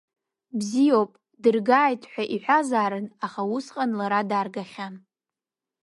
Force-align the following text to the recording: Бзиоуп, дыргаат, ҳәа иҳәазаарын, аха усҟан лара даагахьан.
Бзиоуп, 0.57 1.11
дыргаат, 1.41 2.01
ҳәа 2.11 2.23
иҳәазаарын, 2.35 3.05
аха 3.25 3.41
усҟан 3.55 3.91
лара 3.99 4.19
даагахьан. 4.29 4.95